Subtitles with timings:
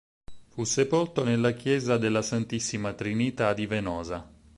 [0.47, 4.27] Fu sepolto nella chiesa della Santissima Trinità di Venosa.